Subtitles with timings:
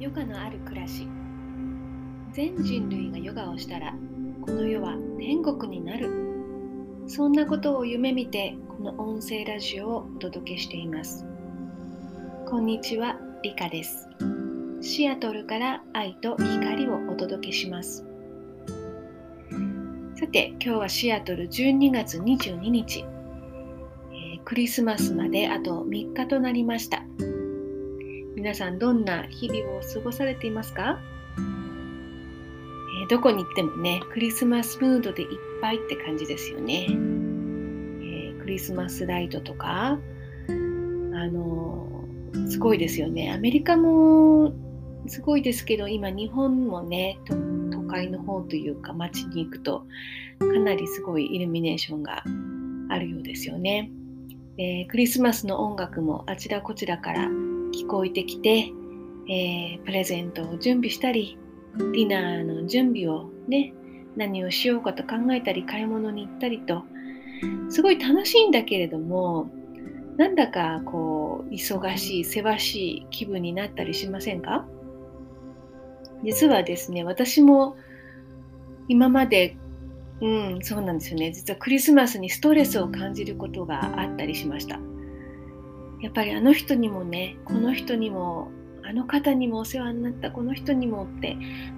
[0.00, 1.06] ヨガのある暮らし。
[2.32, 3.94] 全人類がヨガをしたら
[4.40, 6.10] この世は天国になる。
[7.06, 11.24] そんなことを夢見てこの音声ラジオをお届けしています。
[12.46, 14.08] こんにちはリカです。
[14.80, 18.04] シアトルから愛と光をお届けします。
[20.16, 23.04] さて今日はシアトル12月22日、
[24.12, 27.04] えー、クリスマスまであと3日となりました。
[28.44, 31.00] 皆さんどんな日々を過ごされていますか、
[31.38, 36.88] えー、どこに行ってもね、クリスマスムードでいっぱいって感じですよね。
[36.90, 39.98] えー、クリスマスライトとか、あ
[40.50, 43.32] のー、すごいですよね。
[43.32, 44.52] アメリカも
[45.06, 47.18] すごいですけど、今日本もね、
[47.70, 49.86] 都会の方というか街に行くと
[50.38, 52.22] かなりすごいイルミネーションが
[52.90, 53.90] あるようですよね。
[54.58, 57.30] でクリスマスの音楽もあちらこちらから
[57.74, 58.70] 聞こえてきて、
[59.28, 61.36] えー、プレゼントを準備したり、
[61.76, 63.74] ディナーの準備をね、
[64.16, 66.84] 何をしようかと考えたり、買い物に行ったりと、
[67.68, 69.50] すごい楽しいんだけれども、
[70.16, 74.66] なんだかこう、忙しい、せわしい気分になったりしませんか？
[76.22, 77.76] 実はですね、私も
[78.86, 79.56] 今まで、
[80.20, 81.32] うん、そうなんですよね。
[81.32, 84.78] 実はクリスマスにストレスを感じることがあったりしました。
[86.04, 88.50] やっぱりあの人にもねこの人にも
[88.82, 91.34] あの方にもお世話になったこの人にもって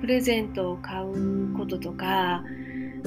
[0.00, 2.42] プレゼントを買うこととか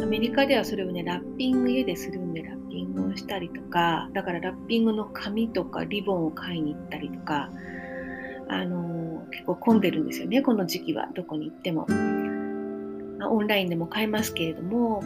[0.01, 7.49] アメリカではそれをねラッピング家でするんでラッピングをしたりとかだからラッピングの紙とかリボンを買いに行ったりとか
[8.47, 11.87] あの結構混んでるんですよねこの時期はどこに行っても、
[13.29, 15.03] オンラインでも買えますけれども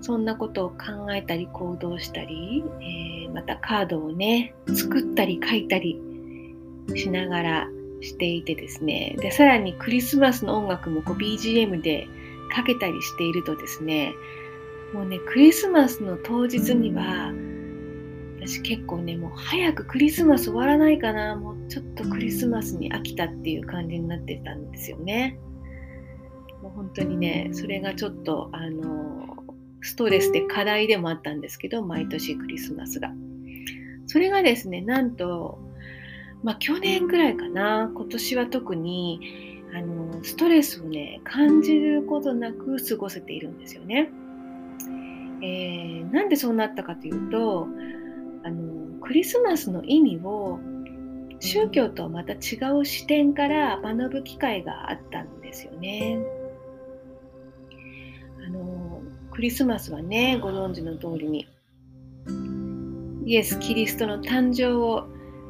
[0.00, 6.00] そんなことを考えたり行動したり、えー、またカードをね作ったり書いたり
[6.94, 7.68] しながら
[8.00, 9.16] していてですね。
[9.20, 12.08] でさらにクリスマスの音楽もこう BGM で
[12.54, 14.14] かけたりしているとですね。
[14.94, 17.32] もうねクリスマスの当日には
[18.40, 21.36] 私結構ねもう早くクリスマス終わらないかな。
[21.36, 25.38] もうちょっとクリスマスに飽きたっていう感じになってたんですよね。
[26.62, 29.39] もう本当にねそれがちょっとあの
[29.82, 33.12] ストレスで課題でもあったんですけど、毎年クリスマスが。
[34.06, 35.58] それがですね、なんと、
[36.42, 39.20] まあ去年くらいかな、今年は特に、
[39.72, 44.10] あの、ストレスをね、感じることなく過ごせているんですよね。
[45.42, 47.66] えー、なんでそうなったかというと、
[48.42, 50.58] あの、クリスマスの意味を
[51.40, 56.18] 宗教とはまた違う視点から学ぶ機会があったんですよね。
[59.40, 61.48] クリスマスはね、ご存知の通りに、
[63.24, 65.08] イエス・キリストの誕生を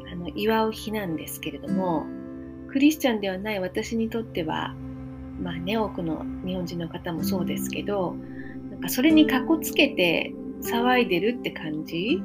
[0.08, 2.06] あの祝う日なんですけれども、
[2.68, 4.76] クリスチャンではない私にとっては、
[5.42, 8.14] まあね、多くの日本人の方もそうですけど、
[8.70, 12.22] なんかそれにかこつけて騒いでるって感じ？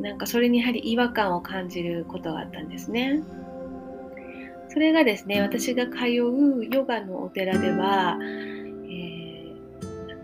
[0.00, 3.22] なんかそれにやはり違和感を感じることがあったんですね。
[4.70, 8.18] それがですね、私が通うヨガのお寺では、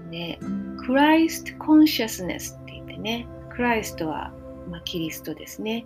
[0.09, 0.39] ね、
[0.85, 4.33] クライストコンシャスネスって言ってね、クライストは、
[4.71, 5.85] まあ、キリストですね。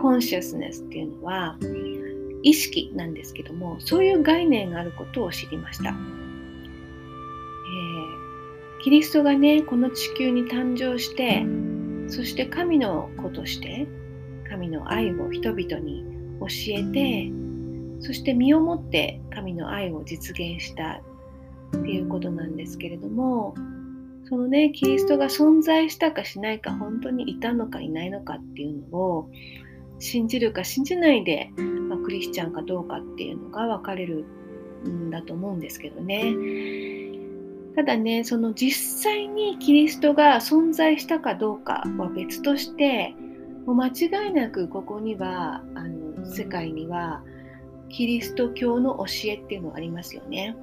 [0.00, 1.58] コンシャスネスっていうのは
[2.42, 5.90] 意識なんですけども、そういう概念があることを知りました。
[5.90, 5.96] えー、
[8.82, 11.44] キリストがね、この地球に誕生して、
[12.08, 13.86] そして神の子として、
[14.48, 16.04] 神の愛を人々に
[16.40, 17.30] 教えて、
[18.00, 21.02] そして身をもって神の愛を実現した
[21.76, 23.54] っていうことなんですけれども
[24.28, 29.30] そのねキリストが存在したかしないか本当にいたのかいないのかっていうのを
[29.98, 31.50] 信じるか信じないで、
[31.88, 34.24] まあ、クリスチャンかどうかっていうのが分かれる
[34.88, 36.34] んだと思うんですけどね
[37.76, 43.14] ただねその実際にキリストが存在したかどうかは別として
[43.66, 47.22] もう間違いなくここにはあの世界には
[47.88, 50.56] キリスト教の教えっていうのがありますよね。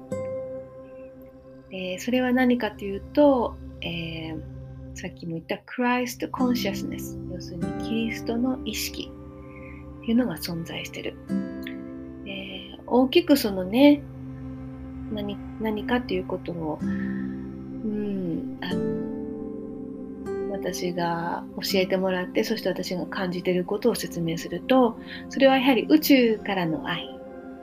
[1.70, 4.40] えー、それは何かというと、えー、
[4.94, 9.10] さっきも言った Christ Consciousness 要するにキリストの意識
[10.02, 11.16] っていうのが存在してる、
[12.26, 14.02] えー、大きくそのね
[15.12, 19.08] 何何かということを、うん、あの
[20.52, 24.98] 私が教えてもらってそして私が感じていることを説明すると
[25.28, 27.06] それはやはり宇宙からの愛、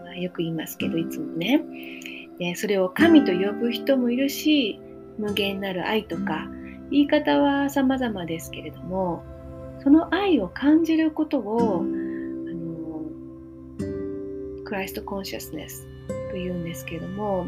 [0.03, 1.61] まあ、よく言いますけどいつもね
[2.39, 4.79] でそれを神と呼ぶ人もいるし
[5.17, 6.47] 無限なる愛とか
[6.91, 9.23] 言い方は様々ですけれども
[9.83, 13.01] その愛を感じることをあの
[14.63, 15.87] クライストコンシャスネス
[16.31, 17.47] というんですけれども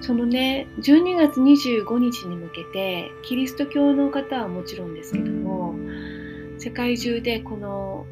[0.00, 5.74] そのね12月25日に向けてキリスト教の方はもちろんですけども
[6.58, 8.06] 世界中でこの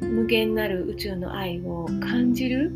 [0.00, 2.72] 無限なる宇宙の愛を感じる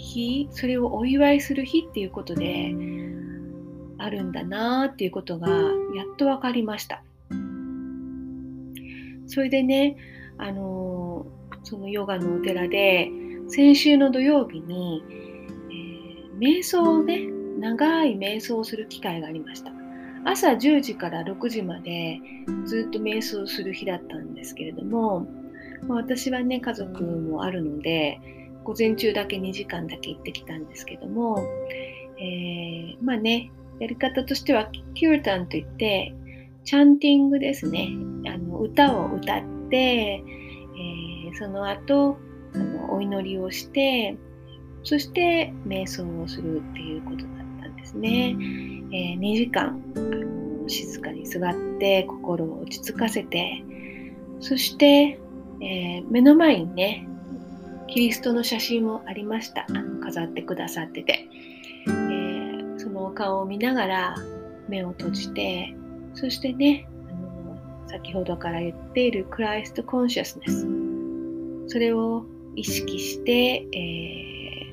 [0.00, 2.74] 日それをお祝いする日っていうことで
[3.98, 7.02] あるんだなっていうことがやっと分かりました。
[9.26, 9.96] それでね
[10.38, 11.26] あの
[11.62, 13.10] そのヨガのお寺で
[13.48, 15.04] 先週の土曜日に、
[15.70, 17.26] えー、瞑想をね
[17.58, 19.70] 長い瞑想をする機会がありました。
[20.24, 22.20] 朝10時から6時まで
[22.66, 25.26] ずっと瞑想する日だったんですけれども、
[25.88, 28.20] 私はね家族もあるので
[28.64, 31.38] 午前中だけ2時間だけ行ってきたんですけども、
[32.18, 36.14] えー、まあねやり方としてはキュータンといって
[36.64, 37.88] チャンティングですね。
[38.26, 42.18] あの歌を歌って、えー、その後
[42.54, 44.16] あのお祈りをして
[44.82, 47.26] そして瞑想をするっていうことだっ
[47.62, 48.36] たんですね、
[48.92, 53.64] えー、2時間あの静かに座って心を落ち着かせて
[54.40, 55.18] そして、
[55.60, 57.06] えー、目の前にね
[57.90, 59.66] キリストの写真もありました。
[59.68, 61.28] あの飾ってくださってて、
[61.86, 64.14] えー、そのお顔を見ながら
[64.68, 65.74] 目を閉じて
[66.14, 67.58] そしてねあの
[67.88, 70.66] 先ほどから言っているクライストコンシャスネス。
[71.72, 74.72] それを意識して、え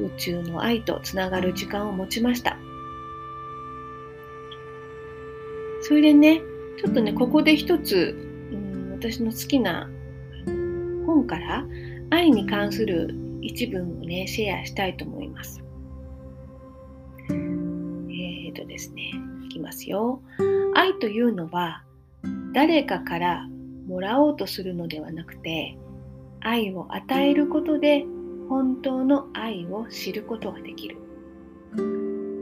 [0.00, 2.56] ー、宇宙の愛とつながる時間を持ちました。
[5.82, 6.40] それでね
[6.78, 8.16] ちょっとねここで一つ、
[8.52, 9.90] うん、私の好きな
[11.06, 11.66] 本から
[12.10, 15.62] 愛に関する一文をね、シェアしたいと思います。
[17.30, 19.12] えーとですね、
[19.46, 20.20] いきますよ。
[20.74, 21.84] 愛というのは、
[22.52, 23.48] 誰かから
[23.86, 25.78] もらおうとするのではなくて、
[26.40, 28.04] 愛を与えることで
[28.48, 30.96] 本当の愛を知ることができる。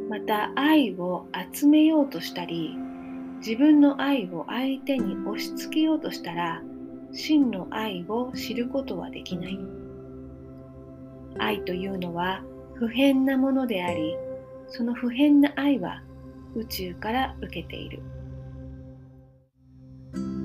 [0.09, 2.75] また愛を集めようとしたり、
[3.41, 6.63] 自分の愛を相手に押し付けようとしたら、
[7.13, 9.59] 真の愛を知ることはできない。
[11.39, 12.43] 愛というのは
[12.75, 14.17] 普遍なものであり、
[14.69, 16.03] その普遍な愛は
[16.55, 18.03] 宇宙から受けている。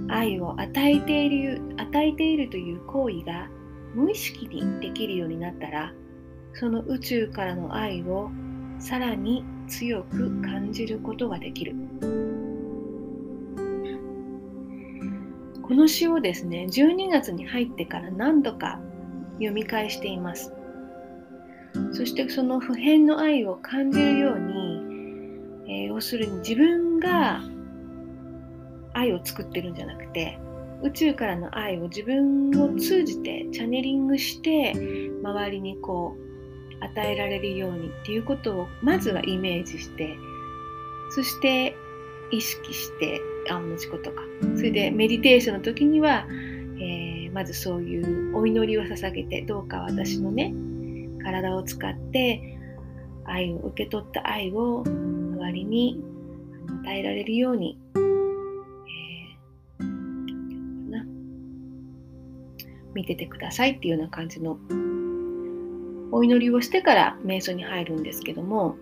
[0.09, 3.49] 愛を与えている与えているという行為が
[3.95, 5.93] 無意識にできるようになったら、
[6.53, 8.29] その宇宙からの愛を
[8.79, 11.75] さらに強く感じることができる。
[15.63, 18.79] この詩をですね、12月に入ってから何度か
[19.35, 20.53] 読み返しています。
[21.93, 24.81] そしてその普遍の愛を感じるように、
[25.67, 27.41] えー、要するに自分が
[28.93, 30.37] 愛を作ってるんじゃなくて、
[30.83, 34.73] 宇宙からの愛を自分を通じてチャネリングして
[35.23, 40.17] 周りにこう与えられるようにっていうことをまずはイメージして
[41.11, 41.73] そして
[42.31, 44.21] 意識してあ同じことか。
[44.55, 46.27] それでメディテーションの時には、
[46.79, 50.53] えー、まずそういうお祈りを捧げてどうか私のね
[51.23, 52.57] 体を使って
[53.25, 56.03] 愛を受け取った愛を周りに
[56.83, 59.83] 与えられるように、えー、
[62.93, 64.57] 見ててくださいっていうような感じの
[66.11, 68.75] お祈りをしてから瞑想に入るんですけども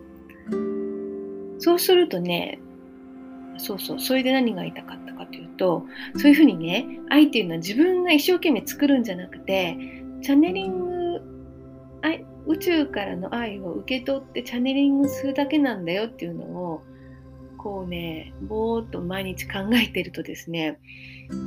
[1.60, 2.60] そうするとね
[3.58, 5.86] そうそう、それで何が言いたかったかというと、
[6.18, 9.78] そういうふうにね、愛っていうのは自分が一生懸命作るんじゃなくて、
[10.22, 11.22] チャネリング、
[12.02, 16.84] 愛宇宙からの愛を受け取ってチャネリングするだけなんだよっていうのを、
[17.58, 20.80] こうね、ぼーっと毎日考えてるとですね、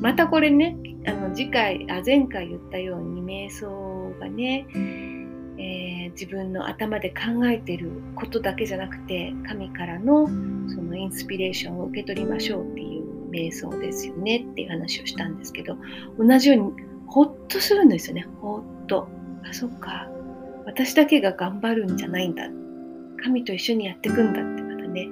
[0.01, 4.67] またこれね、あの次回、あ前回言ったように瞑想がね、
[5.65, 10.27] えー、自分の頭で考えてることだけじゃなくて神からの
[10.69, 15.77] そのインスピレーションを受け取りましょうっていう瞑想ですよねっていう話をしたんですけど
[16.19, 18.27] 同じようにほっとするんですよね。
[18.41, 19.09] ほっと。
[19.49, 20.09] あそっか。
[20.67, 22.49] 私だけが頑張るんじゃないんだ。
[23.23, 25.09] 神と一緒にやっていくんだってまたね。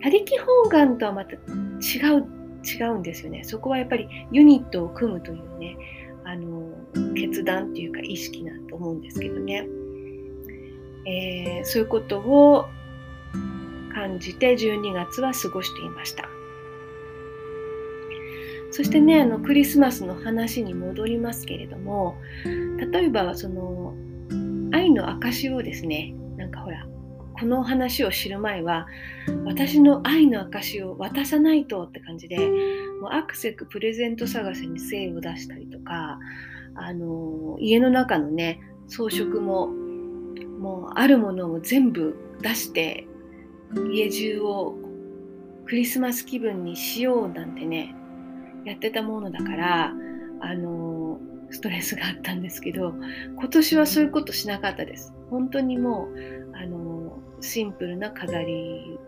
[0.00, 1.38] 他力本願とはまた違
[2.18, 2.26] う
[2.64, 3.42] 違うんですよね。
[3.44, 5.76] そこはやっぱりユニットを組むというね
[6.24, 6.70] あの
[7.14, 9.66] 決断っていうか意識なと思うんですけどね、
[11.04, 12.68] えー、そういうことを
[13.92, 16.28] 感じて12月は過ごしていました。
[18.72, 22.16] そしてねあのクリスマスの話に戻りますけれども
[22.90, 23.94] 例えばその
[24.72, 26.86] 愛の証をですねなんかほら
[27.38, 28.86] この話を知る前は
[29.44, 36.18] 私の愛の証を渡さないとって感じでもうアクセクプレゼント探しに精を出したりとか
[36.74, 39.68] あの家の中のね装飾も
[40.62, 43.08] もうあるものを全部出して
[43.90, 44.76] 家中を
[45.66, 47.96] クリスマス気分にしようなんてね
[48.64, 49.92] やってたものだから
[50.40, 51.18] あの
[51.50, 52.94] ストレスがあったんですけど
[53.36, 55.12] 今年はそういうことしなかったです。
[55.30, 58.98] 本当にもうあのシンプルな飾り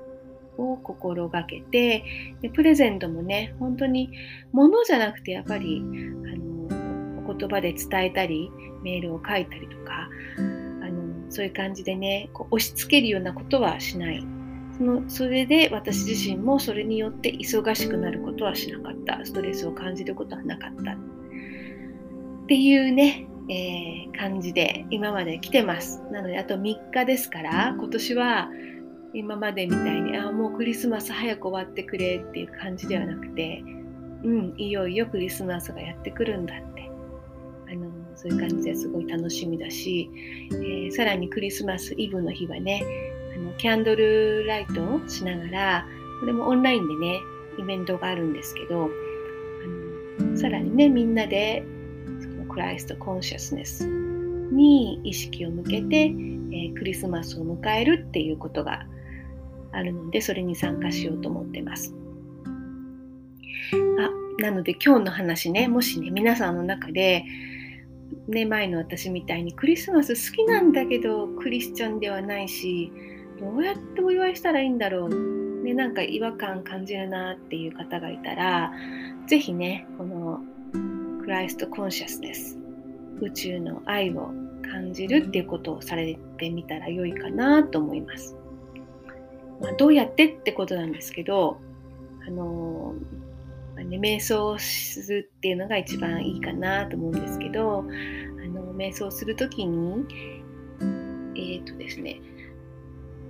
[0.59, 2.05] を心がけて
[2.43, 4.11] でプレゼントもね本当に
[4.53, 8.51] 物じゃなくてやっぱりあのお言葉で伝えたり
[8.83, 10.09] メールを書いたりとか
[11.35, 14.25] そういう感じでねこう押し付けるようなことはしない。
[14.76, 19.25] そのそれで私自身もそれによって忙しくなることはしなかった。
[19.25, 20.93] ストレスを感じることはなかった。
[20.93, 20.97] っ
[22.47, 26.03] ていうね、えー、感じで今まで来てます。
[26.11, 28.49] なのであと3日ですから今年は
[29.14, 33.62] 今までみたいにああもうクリスマス早く終わってくれっていう感じではなくて
[34.25, 36.74] うんいよいよクリスマスがやってくるんだって
[38.25, 40.11] そういう感じですごい楽しみだし、
[40.50, 42.83] えー、さらにクリスマスイブの日はね
[43.37, 45.87] あのキャンドルライトをしながら
[46.21, 47.21] これもオンラインでね
[47.59, 48.88] イベントがあるんですけど
[50.19, 51.64] あのさらにねみんなで
[52.23, 58.87] そのクライストコンシャスネスに意識を向けて、えー、クリスマスを迎えるっていうことが
[59.73, 61.95] あるのでそれに参加しようと思ってます。
[63.99, 67.26] あなので今日の話ねもしね皆さんの中で
[68.28, 72.93] ね前の私みたいにクリスマス好きなんだけどクリスチャンではないし
[73.40, 78.73] どうやってお祝いしたらいいんだろう、ね、なんか違和感感じるなっていう方がいたら
[79.26, 80.40] 是非ねこの
[81.23, 82.59] クライストコンシャスです
[83.21, 84.31] 宇宙の愛を
[84.64, 88.37] 感じるっていうことをされてみたら良いかなと思います。
[89.61, 91.59] まあ、どうやってってことなんですけど、
[92.26, 93.24] あのまあ
[93.85, 100.07] ね、瞑想するっていうのが一番いいかなと思うんですけど、あの瞑想するときに、
[101.37, 102.21] えっ、ー、とですね、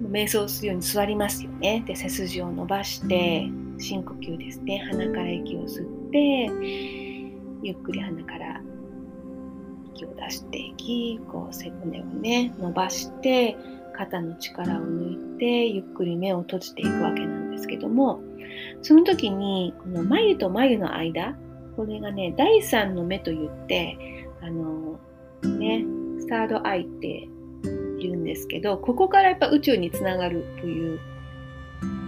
[0.03, 1.85] 瞑想するように座りますよね。
[1.87, 4.79] で、背筋を伸ばして、深呼吸ですね。
[4.91, 6.51] 鼻から息を吸って、
[7.63, 8.61] ゆっくり鼻から
[9.95, 13.57] 息を出していき、こう背骨をね、伸ばして、
[13.97, 18.21] 肩の力を抜いてゆっくり目を閉じていくわけなんですですけども
[18.83, 21.37] その時にこの眉と眉の間
[21.77, 23.97] これがね第三の目と言って
[24.43, 24.99] あの
[25.43, 25.85] ね
[26.21, 27.29] スタードアイって
[27.99, 31.01] 言うんですけどここからやっぱ宇宙につながるという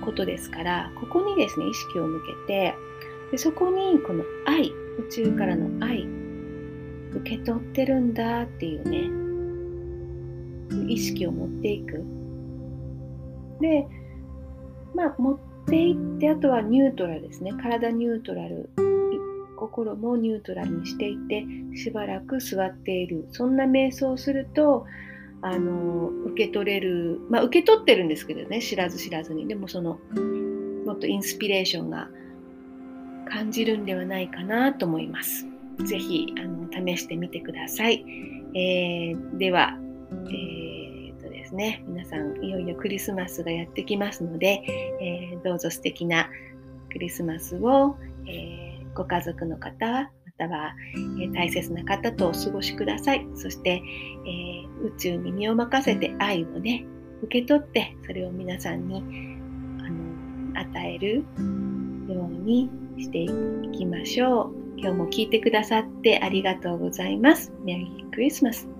[0.04, 2.74] ことですからここにですね意識を向けて
[3.32, 6.06] でそこにこの愛宇宙からの愛
[7.14, 9.26] 受け取ってるんだっていうね
[10.88, 12.04] 意識を持っていく。
[13.60, 13.86] で、
[14.96, 17.52] まあ、持っていって、あとはニュートラルですね。
[17.52, 18.70] 体ニュートラル。
[19.56, 23.26] 心もニュートラルにしていて、しばらく座っている。
[23.30, 24.86] そんな瞑想をすると、
[25.42, 29.46] あの、受け取れる、まあ、受け取ってるんですけどね、知らず知らずに。
[29.46, 29.98] でも、その、
[30.86, 32.08] もっとインスピレーションが
[33.28, 35.46] 感じるんではないかなと思います。
[35.84, 38.04] ぜひ、あの、試してみてください。
[38.54, 39.78] えー、では、
[40.10, 40.75] えー、
[41.56, 44.62] ね、皆さんいよいよクリスマスがやってきますので、
[45.00, 46.28] えー、どうぞ素敵な
[46.92, 47.96] クリスマスを、
[48.28, 50.74] えー、ご家族の方または、
[51.22, 53.26] え大切な方とお過ごしください。
[53.34, 53.82] そして、
[54.26, 56.84] え宇宙に身を任せて愛をね、
[57.22, 59.02] 受け取ってそれを皆さんに
[59.80, 61.24] あの与える
[62.08, 63.28] ようにしてい
[63.72, 64.66] きましょう。
[64.78, 67.52] 今日も聞いてくださってありがとうございます。
[67.64, 68.75] メリークリスマス。